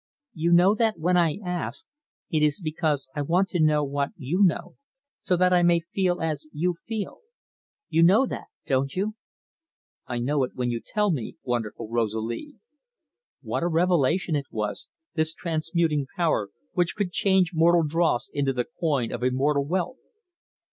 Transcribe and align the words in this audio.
"You 0.33 0.51
know 0.51 0.73
that 0.73 0.97
when 0.97 1.15
I 1.15 1.37
ask, 1.45 1.85
it 2.31 2.41
is 2.41 2.59
because 2.59 3.07
I 3.15 3.21
want 3.21 3.49
to 3.49 3.59
know 3.59 3.83
what 3.83 4.09
you 4.17 4.41
know, 4.43 4.77
so 5.19 5.37
that 5.37 5.53
I 5.53 5.61
may 5.61 5.79
feel 5.79 6.19
as 6.23 6.47
you 6.51 6.73
feel. 6.87 7.19
You 7.87 8.01
know 8.01 8.25
that, 8.25 8.45
don't 8.65 8.95
you? 8.95 9.13
"I 10.07 10.17
know 10.17 10.43
it 10.43 10.55
when 10.55 10.71
you 10.71 10.81
tell 10.83 11.11
me, 11.11 11.35
wonderful 11.43 11.87
Rosalie." 11.87 12.55
What 13.43 13.61
a 13.61 13.67
revelation 13.67 14.35
it 14.35 14.47
was, 14.49 14.87
this 15.13 15.35
transmuting 15.35 16.07
power, 16.15 16.49
which 16.73 16.95
could 16.95 17.11
change 17.11 17.51
mortal 17.53 17.83
dross 17.83 18.27
into 18.33 18.53
the 18.53 18.65
coin 18.79 19.11
of 19.11 19.21
immortal 19.21 19.65
wealth! 19.67 19.97